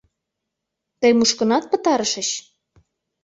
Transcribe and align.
—Тый 0.99 1.11
мушкынат 1.17 1.63
пытарышыч? 1.71 2.29